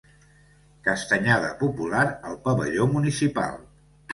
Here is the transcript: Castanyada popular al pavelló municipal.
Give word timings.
Castanyada 0.87 1.51
popular 1.61 2.07
al 2.31 2.41
pavelló 2.49 2.89
municipal. 2.99 3.65